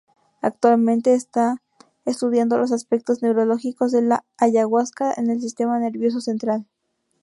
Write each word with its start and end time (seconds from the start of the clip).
Actualmente, 0.41 1.13
están 1.13 1.59
estudiando 2.05 2.57
los 2.57 2.71
aspectos 2.71 3.21
neurológicos 3.21 3.91
de 3.91 4.01
la 4.01 4.25
ayahuasca 4.39 5.13
en 5.15 5.29
el 5.29 5.39
sistema 5.41 5.77
nervioso 5.77 6.21
central. 6.21 6.65